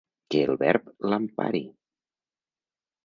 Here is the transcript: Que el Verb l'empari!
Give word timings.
Que 0.35 0.39
el 0.45 0.57
Verb 0.61 0.89
l'empari! 1.13 1.61